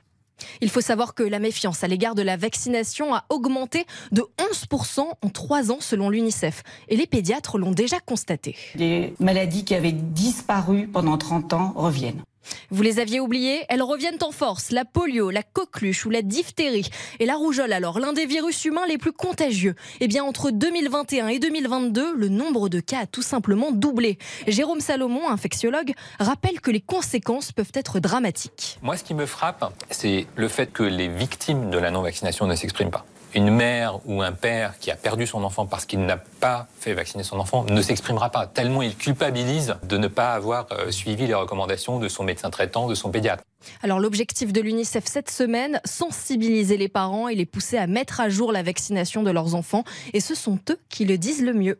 Il 0.62 0.70
faut 0.70 0.82
savoir 0.82 1.14
que 1.14 1.24
la 1.24 1.40
méfiance 1.40 1.84
à 1.84 1.88
l'égard 1.88 2.16
de 2.16 2.22
la 2.22 2.38
vaccination 2.38 3.14
a 3.14 3.24
augmenté 3.30 3.86
de 4.12 4.26
11% 4.40 5.00
en 5.22 5.30
3 5.30 5.72
ans 5.72 5.78
selon 5.80 6.10
l'UNICEF. 6.10 6.64
Et 6.90 6.98
les 6.98 7.08
pédiatres 7.08 7.58
l'ont 7.58 7.72
déjà 7.72 8.00
constaté. 8.00 8.56
Des 8.76 9.14
maladies 9.20 9.64
qui 9.64 9.76
avaient 9.76 9.92
disparu 9.92 10.88
pendant 10.88 11.18
30 11.18 11.54
ans 11.54 11.74
reviennent. 11.76 12.22
Vous 12.70 12.84
les 12.84 13.00
aviez 13.00 13.20
oubliées 13.20 13.66
Elles 13.70 13.82
reviennent 13.82 14.18
en 14.22 14.32
force. 14.32 14.72
La 14.72 14.86
polio, 14.86 15.30
la 15.30 15.44
coqueluche 15.44 16.06
ou 16.06 16.10
la 16.10 16.22
diphtérie. 16.22 16.90
Et 17.20 17.26
la 17.26 17.36
rougeole 17.36 17.74
alors, 17.74 18.00
l'un 18.00 18.14
des 18.14 18.26
virus 18.26 18.66
humains 18.66 18.86
les 18.88 18.98
plus 18.98 19.12
contagieux. 19.12 19.76
Eh 20.00 20.08
bien, 20.08 20.24
entre 20.24 20.52
2021 20.52 21.28
et 21.28 21.40
2022, 21.40 22.16
le 22.16 22.30
nombre 22.30 22.70
de 22.70 22.80
cas 22.80 23.00
a 23.00 23.06
tout 23.06 23.22
simplement 23.22 23.72
doublé. 23.72 24.18
Jérôme 24.48 24.82
Salomon, 24.82 25.30
infectiologue, 25.30 25.94
rappelle 26.20 26.62
que 26.62 26.72
les 26.72 26.82
conséquences 26.82 27.52
peuvent 27.52 27.72
être 27.74 28.00
dramatiques. 28.00 28.78
Moi, 28.82 28.98
ce 28.98 29.04
qui 29.04 29.14
me 29.14 29.26
frappe, 29.26 29.74
c'est 29.90 30.28
le 30.36 30.48
fait 30.48 30.72
que 30.72 30.84
les 30.84 31.08
victimes 31.08 31.70
de 31.70 31.78
la 31.78 31.92
non-vaccination 31.92 32.48
ne 32.48 32.56
s'expriment 32.56 32.92
pas. 32.92 33.06
Une 33.36 33.50
mère 33.50 34.00
ou 34.06 34.22
un 34.22 34.32
père 34.32 34.78
qui 34.80 34.92
a 34.92 34.96
perdu 34.96 35.26
son 35.26 35.44
enfant 35.44 35.66
parce 35.66 35.86
qu'il 35.86 36.06
n'a 36.06 36.18
pas 36.18 36.68
fait 36.80 36.94
vacciner 36.94 37.24
son 37.24 37.40
enfant 37.40 37.66
ne 37.68 37.82
s'exprimera 37.82 38.30
pas, 38.30 38.46
tellement 38.46 38.84
il 38.84 38.96
culpabilise 38.96 39.76
de 39.84 39.98
ne 39.98 40.08
pas 40.08 40.34
avoir 40.34 40.68
euh, 40.72 40.92
suivi 40.92 41.26
les 41.26 41.34
recommandations 41.34 41.98
de 41.98 42.08
son 42.08 42.24
médecin 42.24 42.52
traitant, 42.52 42.88
de 42.88 42.94
son 42.94 43.10
pédiatre. 43.10 43.44
Alors 43.82 44.00
l'objectif 44.00 44.54
de 44.54 44.62
l'UNICEF 44.62 45.06
cette 45.08 45.32
semaine, 45.32 45.82
sensibiliser 45.84 46.78
les 46.78 46.90
parents 46.90 47.28
et 47.28 47.34
les 47.34 47.46
pousser 47.48 47.78
à 47.78 47.88
mettre 47.88 48.20
à 48.20 48.30
jour 48.30 48.52
la 48.52 48.62
vaccination 48.62 49.24
de 49.24 49.32
leurs 49.32 49.56
enfants. 49.56 49.84
Et 50.14 50.20
ce 50.20 50.36
sont 50.36 50.60
eux 50.70 50.80
qui 50.90 51.06
le 51.06 51.18
disent 51.18 51.44
le 51.44 51.54
mieux. 51.54 51.80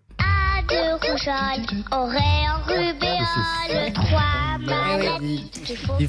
De 0.70 0.94
rougeole, 0.94 1.66
auréole, 1.92 2.62
rubéole, 2.68 3.94
trois 3.94 4.58
maladies. 4.60 5.52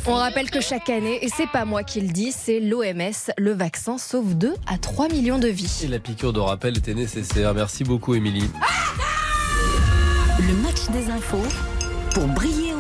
On 0.07 0.15
rappelle 0.15 0.51
que 0.51 0.61
chaque 0.61 0.91
année, 0.91 1.25
et 1.25 1.29
c'est 1.29 1.49
pas 1.49 1.65
moi 1.65 1.83
qui 1.83 2.01
le 2.01 2.09
dis, 2.09 2.33
c'est 2.33 2.61
l'OMS, 2.61 3.33
le 3.39 3.53
vaccin 3.53 3.99
sauve 3.99 4.37
2 4.37 4.55
à 4.67 4.79
3 4.79 5.09
millions 5.09 5.39
de 5.39 5.49
vies. 5.49 5.83
Et 5.85 5.89
la 5.89 5.99
piqûre 5.99 6.33
de 6.33 6.41
rappel 6.41 6.79
était 6.79 6.95
nécessaire. 6.95 7.55
Merci 7.55 7.85
beaucoup, 7.85 8.15
Émilie. 8.15 8.51
Le 10.39 10.55
match 10.63 10.89
des 10.93 11.11
infos 11.11 11.47
pour 12.13 12.27
briller 12.29 12.74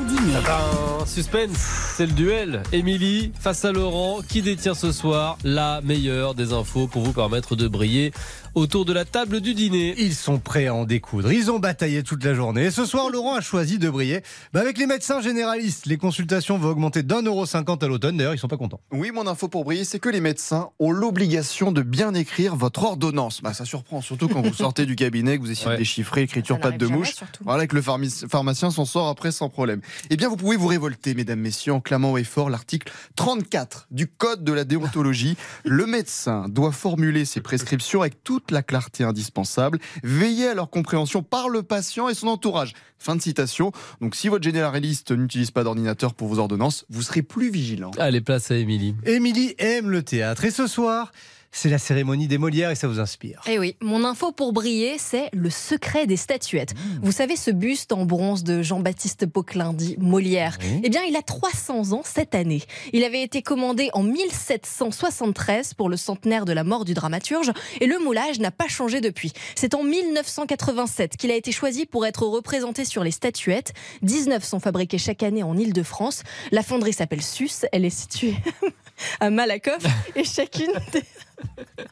suspense, 1.07 1.57
c'est 1.97 2.07
le 2.07 2.13
duel. 2.13 2.63
Émilie 2.73 3.33
face 3.39 3.65
à 3.65 3.73
Laurent, 3.73 4.21
qui 4.27 4.43
détient 4.43 4.75
ce 4.75 4.91
soir 4.93 5.37
la 5.45 5.81
meilleure 5.83 6.35
des 6.35 6.53
infos 6.53 6.87
pour 6.87 7.03
vous 7.03 7.13
permettre 7.13 7.57
de 7.57 7.69
briller 7.69 8.13
autour 8.55 8.85
de 8.85 8.93
la 8.93 9.05
table 9.05 9.41
du 9.41 9.53
dîner. 9.53 9.95
Ils 9.99 10.15
sont 10.15 10.39
prêts 10.39 10.67
à 10.69 10.75
en 10.75 10.85
découdre. 10.85 11.31
Ils 11.33 11.51
ont 11.51 11.59
bataillé 11.59 12.03
toute 12.05 12.25
la 12.25 12.35
journée. 12.35 12.67
Et 12.67 12.71
ce 12.71 12.87
soir, 12.87 13.11
Laurent 13.11 13.35
a 13.35 13.41
choisi 13.41 13.79
de 13.79 13.91
briller 13.91 14.23
bah, 14.53 14.61
avec 14.61 14.79
les 14.79 14.87
médecins 14.87 15.21
généralistes. 15.21 15.87
Les 15.87 15.99
consultations 15.99 16.57
vont 16.59 16.69
augmenter 16.71 17.03
d'un 17.03 17.23
euro 17.23 17.47
cinquante 17.47 17.83
à 17.83 17.89
l'automne. 17.89 18.17
D'ailleurs, 18.17 18.35
ils 18.35 18.39
sont 18.39 18.49
pas 18.49 18.57
contents. 18.57 18.81
Oui, 18.93 19.11
mon 19.13 19.27
info 19.27 19.49
pour 19.49 19.65
briller, 19.65 19.85
c'est 19.85 19.99
que 19.99 20.09
les 20.09 20.21
médecins 20.21 20.69
ont 20.79 20.93
l'obligation 20.93 21.73
de 21.73 21.83
bien 21.83 22.15
écrire 22.15 22.55
votre 22.57 22.85
ordonnance. 22.85 23.43
Bah, 23.43 23.53
ça 23.55 23.65
surprend, 23.65 24.01
surtout 24.01 24.29
quand 24.29 24.41
vous 24.43 24.55
sortez 24.55 24.87
du 24.87 24.95
cabinet, 24.97 25.37
que 25.37 25.43
vous 25.43 25.51
essayez 25.51 25.65
Ouais. 25.69 25.73
de 25.75 25.79
déchiffrer 25.79 26.23
écriture 26.23 26.57
Ça 26.57 26.63
patte 26.63 26.79
de 26.79 26.87
mouche. 26.87 27.17
jamais. 27.19 27.31
Voilà 27.45 27.67
que 27.67 27.75
le 27.75 27.83
pharmacien 27.83 28.71
s'en 28.71 28.85
sort 28.85 29.09
après 29.09 29.33
sans 29.33 29.49
problème. 29.49 29.81
Eh 30.15 30.17
bien, 30.17 30.29
vous 30.29 30.37
pouvez 30.37 30.57
vous 30.57 30.69
révolter, 30.69 31.13
mesdames, 31.13 31.41
messieurs, 31.41 31.73
en 31.73 31.81
clamant 31.81 32.13
haut 32.13 32.19
et 32.19 32.23
fort 32.23 32.49
l'article 32.49 32.93
34 33.17 33.89
du 33.91 34.07
Code 34.07 34.45
de 34.45 34.53
la 34.53 34.63
déontologie. 34.63 35.37
Le 35.65 35.87
médecin 35.87 36.49
doit 36.49 36.71
formuler 36.71 37.25
ses 37.25 37.41
prescriptions 37.41 38.01
avec 38.01 38.23
toute 38.23 38.53
la 38.53 38.63
clarté 38.63 39.03
indispensable. 39.03 39.81
Veiller 40.05 40.47
à 40.47 40.55
leur 40.55 40.71
compréhension 40.71 41.25
par 41.25 41.49
le 41.49 41.65
patient 41.65 42.09
et 42.09 42.15
son 42.15 42.29
entourage. 42.29 42.75
Fin 42.97 43.17
de 43.17 43.23
citation. 43.23 43.73
Donc, 44.01 44.15
si 44.15 44.29
votre 44.29 44.45
généraliste 44.45 45.11
n'utilise 45.11 45.51
pas 45.51 45.65
d'ordinateur 45.65 46.15
pour 46.15 46.29
vos 46.29 46.39
ordonnances, 46.39 46.87
vous 46.91 47.03
serez 47.03 47.23
plus 47.23 47.51
vigilant. 47.51 47.91
Allez, 47.99 48.21
place 48.21 48.53
à 48.53 48.55
Émilie. 48.55 48.95
Émilie 49.07 49.57
aime 49.59 49.91
le 49.91 50.05
théâtre. 50.05 50.45
Et 50.45 50.53
ce 50.53 50.69
soir, 50.69 51.11
c'est 51.55 51.71
la 51.71 51.79
cérémonie 51.79 52.27
des 52.27 52.37
Molières 52.37 52.71
et 52.71 52.75
ça 52.75 52.89
vous 52.89 52.99
inspire. 52.99 53.41
Eh 53.47 53.59
oui, 53.61 53.77
mon 53.81 54.05
info 54.05 54.33
pour 54.33 54.53
briller, 54.53 54.97
c'est 54.99 55.31
le 55.33 55.51
secret 55.51 56.07
des 56.07 56.17
statuettes. 56.17 56.75
Vous 57.01 57.13
savez, 57.13 57.37
ce 57.37 57.53
buste 57.53 57.93
en 57.93 58.05
bronze 58.05 58.43
de 58.43 58.61
Jean-Baptiste 58.61 59.27
Poquelin, 59.27 59.73
dit 59.73 59.97
Molière, 59.99 60.59
eh 60.83 60.89
bien, 60.89 61.03
il 61.09 61.15
a 61.15 61.23
300 61.23 61.93
ans 61.93 62.03
cette 62.05 62.35
année. 62.35 62.63
Il 62.93 63.05
avait 63.05 63.23
été 63.23 63.41
commandé 63.41 63.89
en 63.93 64.03
1773 64.03 65.75
pour 65.75 65.89
le 65.89 65.97
centenaire 65.97 66.45
de 66.45 66.53
la 66.53 66.65
mort 66.65 66.85
du 66.85 66.93
dramaturge 66.93 67.53
et 67.81 67.87
le 67.87 68.01
moulage 68.01 68.41
n'a 68.41 68.51
pas 68.51 68.69
changé 68.69 69.01
depuis. 69.01 69.33
C'est 69.55 69.75
en 69.75 69.85
1987 69.85 71.17
qu'il 71.17 71.31
a 71.31 71.37
été 71.37 71.53
choisi 71.53 71.87
pour 71.87 72.05
être 72.05 72.27
représenté 72.27 72.85
sur 72.85 73.05
les 73.05 73.13
statuettes. 73.13 73.73
19 74.03 74.43
sont 74.45 74.59
fabriquées 74.59 74.99
chaque 74.99 75.23
année 75.23 75.45
en 75.45 75.57
Ile-de-France. 75.57 76.25
La 76.51 76.65
fonderie 76.65 76.93
s'appelle 76.93 77.23
Sus, 77.23 77.65
elle 77.71 77.85
est 77.85 77.91
située 77.91 78.35
à 79.21 79.31
Malakoff 79.31 79.85
et 80.17 80.25
chacune 80.25 80.73
des... 80.93 81.03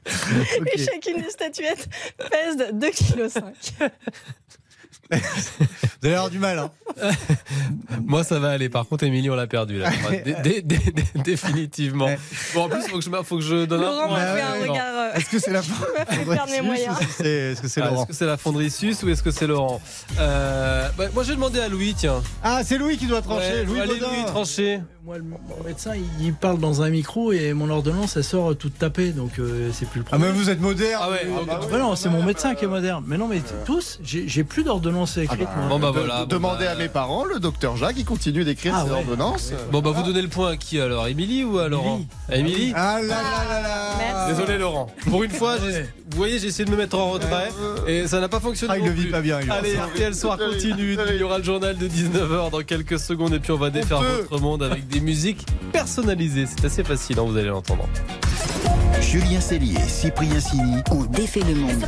Et 0.74 0.78
chacune 0.78 1.22
des 1.22 1.30
statuettes 1.30 1.88
pèse 2.30 2.56
2,5 2.72 3.40
kg. 3.78 3.90
Vous 5.10 5.18
allez 6.04 6.14
avoir 6.14 6.30
du 6.30 6.38
mal. 6.38 6.58
Hein. 6.58 6.70
Moi, 8.06 8.24
ça 8.24 8.38
va 8.38 8.50
aller. 8.50 8.70
Par 8.70 8.86
contre, 8.88 9.04
Émilie, 9.04 9.28
on 9.28 9.34
l'a 9.34 9.46
perdu 9.46 9.78
là. 9.78 9.90
Dé- 10.24 10.34
dé- 10.42 10.62
dé- 10.62 10.78
dé- 10.78 11.04
définitivement. 11.22 12.08
Bon, 12.54 12.62
en 12.64 12.68
plus, 12.70 12.82
faut 12.88 12.96
que 12.98 13.04
je, 13.04 13.10
m'a- 13.10 13.22
faut 13.22 13.36
que 13.36 13.42
je 13.42 13.66
donne 13.66 13.82
Laurent 13.82 14.04
un 14.04 14.08
point. 14.08 14.18
m'a 14.18 14.34
fait 14.34 14.40
un 14.40 14.52
regard. 14.62 14.86
euh, 14.96 15.12
Est-ce 15.14 15.28
que 15.28 15.38
c'est 15.38 15.50
la. 15.52 15.60
C'est- 17.18 17.28
Est-ce 17.52 17.60
que 17.60 17.68
c'est 17.68 17.82
Ah, 17.82 18.04
que 18.08 18.12
c'est 18.14 18.24
la 18.26 18.36
fonderie 18.38 18.70
Sus 18.70 18.96
ou 19.02 19.08
est-ce 19.10 19.22
que 19.22 19.30
c'est 19.30 19.46
Laurent 19.46 19.82
Euh, 20.18 20.88
bah, 20.96 21.04
Moi, 21.12 21.24
j'ai 21.24 21.34
demandé 21.34 21.60
à 21.60 21.68
Louis, 21.68 21.94
tiens. 21.96 22.22
Ah, 22.42 22.62
c'est 22.64 22.78
Louis 22.78 22.96
qui 22.96 23.06
doit 23.06 23.20
trancher. 23.22 23.48
Ouais, 23.60 23.64
Louis 23.64 23.80
allez. 23.80 23.98
Louis, 23.98 24.24
trancher. 24.26 24.80
Moi, 25.04 25.18
le, 25.18 25.24
mon 25.24 25.64
médecin, 25.66 25.94
il, 25.96 26.26
il 26.26 26.32
parle 26.32 26.60
dans 26.60 26.82
un 26.82 26.88
micro 26.90 27.32
et 27.32 27.52
mon 27.54 27.68
ordonnance, 27.70 28.16
elle 28.16 28.22
sort 28.22 28.54
toute 28.56 28.78
tapée, 28.78 29.10
donc 29.10 29.40
euh, 29.40 29.70
c'est 29.72 29.88
plus 29.88 29.98
le 29.98 30.04
Ah, 30.12 30.16
mais 30.16 30.26
problème. 30.26 30.40
vous 30.44 30.48
êtes 30.48 30.60
moderne. 30.60 31.02
Ah 31.04 31.10
ouais. 31.10 31.26
Ah 31.50 31.58
bah 31.68 31.78
non, 31.78 31.96
c'est 31.96 32.08
mon 32.08 32.22
médecin 32.22 32.54
qui 32.54 32.66
est 32.66 32.68
moderne. 32.68 33.02
Mais 33.08 33.18
non, 33.18 33.26
mais 33.26 33.40
tous, 33.64 33.98
j'ai 34.04 34.44
plus 34.44 34.62
d'ordonnance 34.62 35.16
écrite. 35.16 35.48
Bon, 35.68 35.80
bah 35.80 35.88
De- 35.88 35.98
voilà. 35.98 36.20
de- 36.20 36.26
bon, 36.26 36.36
demandez 36.36 36.66
bah, 36.66 36.70
à 36.70 36.74
mes 36.76 36.86
parents, 36.88 37.24
le 37.24 37.40
docteur 37.40 37.76
Jacques, 37.76 37.96
il 37.98 38.04
continue 38.04 38.44
d'écrire 38.44 38.74
Ah 38.76 38.84
ses 38.84 38.92
ouais. 38.92 38.98
ordonnances. 38.98 39.52
Bon, 39.72 39.80
bah, 39.82 39.90
vous 39.90 40.04
donnez 40.04 40.22
le 40.22 40.28
point 40.28 40.52
à 40.52 40.56
qui 40.56 40.78
alors? 40.80 41.08
Émilie 41.08 41.42
ou 41.42 41.58
à 41.58 41.66
Laurent 41.68 42.02
À 42.28 42.36
Émilie? 42.36 42.72
Ah 42.76 43.00
là 43.02 43.08
là 43.08 43.44
là 43.48 43.62
là. 43.62 44.28
Désolé, 44.28 44.56
Laurent. 44.56 44.86
Pour 45.10 45.24
une 45.24 45.32
fois, 45.32 45.56
vous 45.56 46.16
voyez, 46.16 46.38
j'ai 46.38 46.46
essayé 46.46 46.64
de 46.64 46.70
me 46.70 46.76
mettre 46.76 46.96
en 46.96 47.10
retrait 47.10 47.48
et 47.88 48.06
ça 48.06 48.20
n'a 48.20 48.28
pas 48.28 48.38
fonctionné. 48.38 48.74
Ah, 48.76 48.78
il 48.78 48.84
le 48.84 48.92
vit 48.92 49.06
pas 49.10 49.20
bien. 49.20 49.40
lui. 49.40 49.50
Allez, 49.50 49.74
RTL 49.76 50.14
Soir 50.14 50.38
continue. 50.38 50.96
Il 51.10 51.16
y 51.16 51.22
aura 51.24 51.38
le 51.38 51.44
journal 51.44 51.76
de 51.76 51.88
19h 51.88 52.50
dans 52.52 52.60
quelques 52.62 53.00
secondes 53.00 53.34
et 53.34 53.40
puis 53.40 53.50
on 53.50 53.56
va 53.58 53.70
défaire 53.70 54.00
votre 54.00 54.40
monde 54.40 54.62
avec 54.62 54.86
des 54.92 55.00
musiques 55.00 55.44
personnalisées. 55.72 56.46
C'est 56.46 56.64
assez 56.66 56.84
facile, 56.84 57.18
hein, 57.18 57.24
vous 57.26 57.36
allez 57.36 57.48
l'entendre. 57.48 57.88
Julien 59.00 59.40
Cellier 59.40 59.80
Cyprien 59.88 60.38
Sini. 60.38 60.76
On 60.90 61.04
défait 61.04 61.40
le 61.40 61.54
monde. 61.54 61.84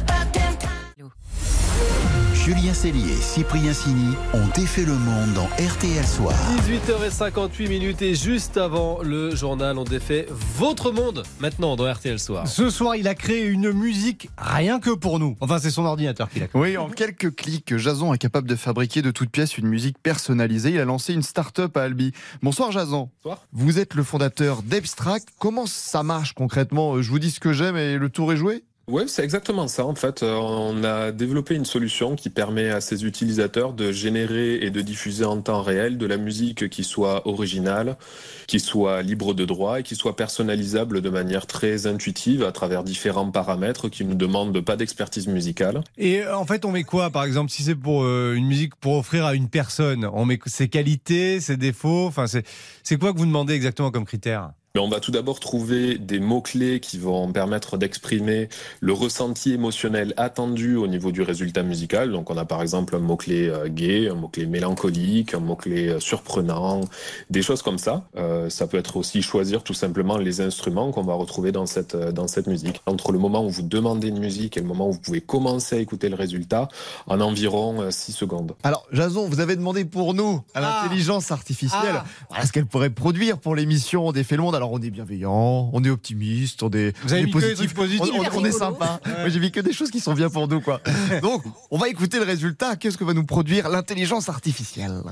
Julien 2.45 2.75
Cellier 2.75 3.13
et 3.13 3.23
Cyprien 3.23 3.73
Sini 3.73 4.15
ont 4.35 4.47
défait 4.55 4.85
le 4.85 4.93
monde 4.93 5.33
dans 5.33 5.47
RTL 5.47 6.05
Soir. 6.05 6.35
18h58 6.69 7.69
minutes 7.71 8.03
et 8.03 8.15
juste 8.15 8.59
avant 8.59 9.01
le 9.01 9.35
journal, 9.35 9.79
on 9.79 9.85
défait 9.85 10.27
votre 10.31 10.93
monde 10.93 11.23
maintenant 11.41 11.75
dans 11.75 11.91
RTL 11.91 12.19
Soir. 12.19 12.47
Ce 12.47 12.69
soir, 12.69 12.97
il 12.97 13.09
a 13.09 13.15
créé 13.15 13.47
une 13.47 13.73
musique 13.73 14.29
rien 14.37 14.79
que 14.79 14.91
pour 14.91 15.19
nous. 15.19 15.39
Enfin, 15.41 15.59
c'est 15.59 15.71
son 15.71 15.87
ordinateur 15.87 16.29
qui 16.29 16.39
l'a 16.39 16.49
créé. 16.49 16.61
Oui, 16.61 16.77
en 16.77 16.91
quelques 16.91 17.35
clics, 17.35 17.79
Jason 17.79 18.13
est 18.13 18.19
capable 18.19 18.47
de 18.47 18.57
fabriquer 18.57 19.01
de 19.01 19.11
toutes 19.11 19.31
pièces 19.31 19.57
une 19.57 19.69
musique 19.69 19.97
personnalisée. 20.03 20.73
Il 20.73 20.81
a 20.81 20.85
lancé 20.85 21.15
une 21.15 21.23
start-up 21.23 21.75
à 21.79 21.85
Albi. 21.85 22.13
Bonsoir 22.43 22.71
Jason. 22.73 23.09
Bonsoir. 23.23 23.47
Vous 23.55 23.79
êtes 23.79 23.95
le 23.95 24.03
fondateur 24.03 24.63
d'Abstract. 24.63 25.29
Comment 25.39 25.65
ça 25.65 26.03
marche 26.03 26.35
concrètement? 26.35 27.01
Je 27.01 27.09
vous 27.09 27.19
dis 27.19 27.31
ce 27.31 27.41
que 27.41 27.55
j'aime 27.55 27.79
et 27.79 27.97
le 27.97 28.11
tour 28.11 28.35
est 28.35 28.37
joué? 28.37 28.65
Oui, 28.87 29.05
c'est 29.07 29.25
exactement 29.25 29.67
ça. 29.67 29.87
En 29.87 29.95
fait, 29.95 30.23
Euh, 30.23 30.35
on 30.37 30.85
a 30.85 31.11
développé 31.11 31.55
une 31.55 31.65
solution 31.65 32.17
qui 32.17 32.29
permet 32.29 32.69
à 32.71 32.81
ses 32.83 33.05
utilisateurs 33.05 33.73
de 33.73 33.93
générer 33.93 34.57
et 34.57 34.71
de 34.71 34.83
diffuser 34.83 35.25
en 35.25 35.41
temps 35.41 35.63
réel 35.63 35.97
de 35.97 36.07
la 36.07 36.19
musique 36.19 36.69
qui 36.69 36.85
soit 36.85 37.27
originale, 37.27 37.97
qui 38.47 38.61
soit 38.61 39.03
libre 39.03 39.33
de 39.33 39.45
droit 39.47 39.81
et 39.81 39.83
qui 39.83 39.97
soit 39.97 40.17
personnalisable 40.17 41.01
de 41.01 41.09
manière 41.11 41.47
très 41.47 41.87
intuitive 41.87 42.43
à 42.45 42.53
travers 42.53 42.85
différents 42.85 43.31
paramètres 43.31 43.89
qui 43.89 44.05
ne 44.05 44.15
demandent 44.15 44.61
pas 44.61 44.77
d'expertise 44.77 45.29
musicale. 45.29 45.81
Et 45.97 46.23
euh, 46.23 46.37
en 46.37 46.45
fait, 46.45 46.65
on 46.67 46.71
met 46.73 46.85
quoi, 46.85 47.11
par 47.11 47.25
exemple, 47.25 47.51
si 47.51 47.63
c'est 47.63 47.75
pour 47.75 48.05
euh, 48.05 48.35
une 48.35 48.47
musique 48.47 48.75
pour 48.77 48.97
offrir 48.99 49.25
à 49.25 49.35
une 49.35 49.49
personne? 49.49 50.05
On 50.13 50.27
met 50.27 50.39
ses 50.47 50.69
qualités, 50.69 51.41
ses 51.41 51.57
défauts. 51.57 52.07
Enfin, 52.07 52.27
c'est 52.27 52.45
c'est 52.83 52.99
quoi 52.99 53.13
que 53.15 53.19
vous 53.19 53.27
demandez 53.27 53.55
exactement 53.55 53.91
comme 53.91 54.05
critère? 54.05 54.51
Mais 54.77 54.81
on 54.81 54.89
va 54.89 54.99
tout 54.99 55.13
d'abord 55.13 55.39
trouver 55.39 55.99
des 55.99 56.19
mots-clés 56.19 56.81
qui 56.81 56.99
vont 56.99 57.31
permettre 57.31 57.77
d'exprimer 57.77 58.49
le 58.81 58.93
ressenti 58.93 59.53
émotionnel 59.53 60.13
attendu 60.17 60.75
au 60.75 60.89
niveau 60.89 61.13
du 61.13 61.23
résultat 61.23 61.63
musical. 61.63 62.11
Donc 62.11 62.29
on 62.29 62.37
a 62.37 62.45
par 62.45 62.61
exemple 62.61 62.97
un 62.97 62.99
mot-clé 62.99 63.49
euh, 63.49 63.69
gay, 63.69 64.09
un 64.09 64.17
mot-clé 64.17 64.47
mélancolique, 64.47 65.33
un 65.33 65.39
mot-clé 65.39 65.91
euh, 65.91 66.01
surprenant, 66.01 66.81
des 67.31 67.41
choses 67.41 67.63
comme 67.63 67.79
ça. 67.79 68.03
Euh, 68.17 68.51
ça 68.51 68.67
peut 68.67 68.77
être 68.77 68.97
aussi 68.97 69.23
choisir 69.23 69.63
tout 69.63 69.75
simplement 69.75 70.19
les 70.19 70.41
instruments 70.41 70.91
qu'on 70.91 71.05
va 71.05 71.15
retrouver 71.15 71.53
dans 71.53 71.67
cette, 71.67 71.95
dans 71.95 72.27
cette 72.27 72.49
musique. 72.49 72.83
Entre 72.87 73.13
le 73.13 73.21
moment 73.21 73.47
où 73.47 73.51
vous 73.51 73.63
demandez 73.63 74.09
une 74.09 74.19
musique 74.19 74.57
et 74.57 74.61
le 74.61 74.67
moment 74.67 74.89
où 74.89 74.93
vous 74.95 74.99
pouvez 74.99 75.21
commencer 75.21 75.77
à 75.77 75.79
écouter 75.79 76.09
le 76.09 76.17
résultat, 76.17 76.67
en 77.07 77.21
environ 77.21 77.93
6 77.93 78.11
secondes. 78.11 78.57
Alors 78.65 78.89
Jason, 78.91 79.29
vous 79.29 79.39
avez 79.39 79.55
demandé 79.55 79.85
pour 79.85 80.15
nous 80.15 80.43
à 80.53 80.61
l'intelligence 80.61 81.31
artificielle 81.31 82.03
voilà 82.29 82.47
ce 82.47 82.53
qu'elle 82.53 82.67
pourrait 82.67 82.91
produire 82.91 83.39
pour 83.39 83.55
l'émission 83.55 84.09
On 84.09 84.13
défait 84.13 84.35
le 84.35 84.43
monde. 84.43 84.57
Alors 84.57 84.64
on 84.73 84.81
est 84.81 84.91
bienveillant, 84.91 85.71
on 85.73 85.85
est 85.85 85.91
optimiste, 85.91 86.63
on 86.63 86.71
est, 86.71 86.97
Vous 87.03 87.13
avez 87.13 87.25
on 87.25 87.27
est 87.27 87.31
positif, 87.31 87.75
on, 87.77 88.39
on- 88.41 88.45
est 88.45 88.53
sympa. 88.53 89.01
Ouais. 89.07 89.13
Moi 89.21 89.29
j'ai 89.29 89.39
vu 89.41 89.51
que 89.51 89.61
des 89.61 89.73
choses 89.73 89.91
qui 89.91 90.01
sont 90.01 90.15
bien 90.15 90.29
pour 90.31 90.49
nous 90.49 90.61
quoi. 90.61 90.81
Donc 91.23 91.43
on 91.71 91.79
va 91.79 91.89
écouter 91.89 92.19
le 92.19 92.25
résultat. 92.25 92.77
Qu'est-ce 92.77 92.97
que 92.99 93.05
va 93.05 93.15
nous 93.15 93.25
produire 93.27 93.69
l'intelligence 93.69 94.29
artificielle? 94.29 95.03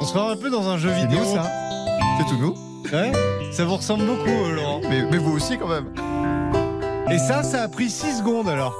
On 0.00 0.04
se 0.04 0.10
croit 0.12 0.30
un 0.32 0.36
peu 0.36 0.50
dans 0.50 0.68
un 0.68 0.78
jeu 0.78 0.90
vidéo. 0.90 1.20
nous 1.20 1.34
ça 1.34 1.50
C'est 2.18 2.26
tout 2.28 2.38
nous. 2.40 2.54
Ouais 2.92 3.12
Ça 3.52 3.64
vous 3.64 3.76
ressemble 3.76 4.06
beaucoup, 4.06 4.28
euh, 4.28 4.54
Laurent. 4.54 4.80
Mais, 4.88 5.02
mais 5.10 5.18
vous 5.18 5.32
aussi 5.32 5.58
quand 5.58 5.68
même. 5.68 5.86
Et 7.10 7.18
ça, 7.18 7.42
ça 7.42 7.62
a 7.62 7.68
pris 7.68 7.90
6 7.90 8.18
secondes 8.18 8.48
alors. 8.48 8.74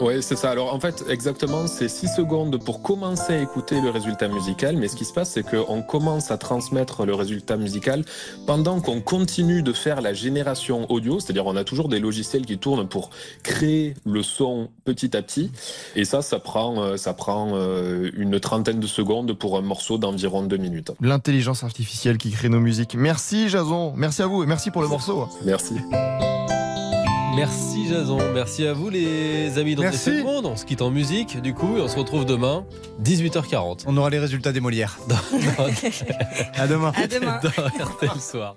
Oui, 0.00 0.22
c'est 0.22 0.36
ça. 0.36 0.50
Alors 0.50 0.74
en 0.74 0.80
fait, 0.80 1.04
exactement, 1.08 1.66
c'est 1.66 1.88
6 1.88 2.08
secondes 2.08 2.62
pour 2.62 2.82
commencer 2.82 3.34
à 3.34 3.42
écouter 3.42 3.80
le 3.80 3.90
résultat 3.90 4.28
musical, 4.28 4.76
mais 4.76 4.88
ce 4.88 4.96
qui 4.96 5.04
se 5.04 5.12
passe, 5.12 5.30
c'est 5.30 5.42
qu'on 5.42 5.82
commence 5.82 6.30
à 6.30 6.38
transmettre 6.38 7.04
le 7.04 7.14
résultat 7.14 7.56
musical 7.56 8.04
pendant 8.46 8.80
qu'on 8.80 9.00
continue 9.00 9.62
de 9.62 9.72
faire 9.72 10.00
la 10.00 10.12
génération 10.12 10.90
audio, 10.90 11.20
c'est-à-dire 11.20 11.46
on 11.46 11.56
a 11.56 11.64
toujours 11.64 11.88
des 11.88 12.00
logiciels 12.00 12.46
qui 12.46 12.58
tournent 12.58 12.88
pour 12.88 13.10
créer 13.42 13.94
le 14.04 14.22
son 14.22 14.68
petit 14.84 15.16
à 15.16 15.22
petit, 15.22 15.50
et 15.96 16.04
ça, 16.04 16.22
ça 16.22 16.38
prend, 16.38 16.82
euh, 16.82 16.96
ça 16.96 17.14
prend 17.14 17.52
euh, 17.54 18.10
une 18.16 18.40
trentaine 18.40 18.80
de 18.80 18.86
secondes 18.86 19.32
pour 19.32 19.56
un 19.56 19.62
morceau 19.62 19.98
d'environ 19.98 20.42
deux 20.42 20.56
minutes. 20.56 20.92
L'intelligence 21.00 21.64
artificielle 21.64 22.18
qui 22.18 22.30
crée 22.30 22.48
nos 22.48 22.60
musiques. 22.60 22.94
Merci 22.94 23.48
Jason, 23.48 23.92
merci 23.96 24.22
à 24.22 24.26
vous 24.26 24.42
et 24.42 24.46
merci 24.46 24.70
pour 24.70 24.82
le 24.82 24.88
morceau. 24.88 25.28
Merci. 25.44 25.74
Merci 27.36 27.88
Jason, 27.88 28.18
merci 28.32 28.64
à 28.64 28.72
vous 28.72 28.90
les 28.90 29.58
amis 29.58 29.74
dans 29.74 29.82
le 29.82 30.22
monde. 30.22 30.46
On 30.46 30.56
se 30.56 30.64
quitte 30.64 30.82
en 30.82 30.90
musique 30.90 31.40
du 31.40 31.52
coup 31.52 31.76
et 31.76 31.80
on 31.80 31.88
se 31.88 31.96
retrouve 31.96 32.24
demain 32.24 32.64
18h40. 33.02 33.84
On 33.86 33.96
aura 33.96 34.08
les 34.10 34.20
résultats 34.20 34.52
des 34.52 34.60
Molières. 34.60 34.98
à 36.54 36.68
demain. 36.68 36.92
À 36.94 37.06
demain. 37.08 37.40
dans 37.78 37.84
RTL 37.84 38.20
Soir. 38.20 38.56